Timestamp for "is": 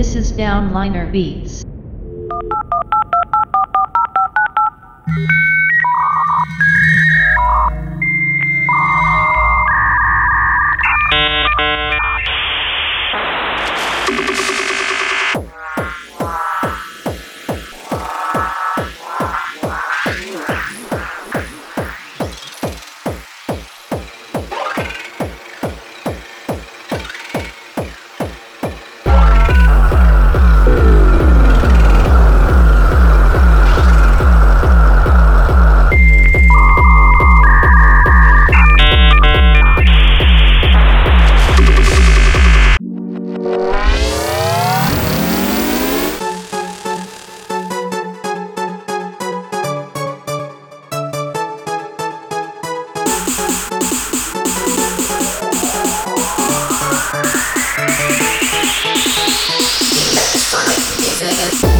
0.16-0.32